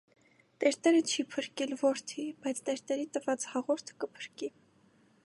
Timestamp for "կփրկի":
4.05-4.55